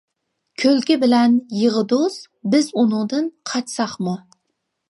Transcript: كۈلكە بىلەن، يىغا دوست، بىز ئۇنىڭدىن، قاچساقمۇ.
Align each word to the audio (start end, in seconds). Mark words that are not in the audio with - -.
كۈلكە 0.63 0.97
بىلەن، 1.03 1.35
يىغا 1.59 1.83
دوست، 1.93 2.25
بىز 2.55 2.73
ئۇنىڭدىن، 2.75 3.31
قاچساقمۇ. 3.51 4.21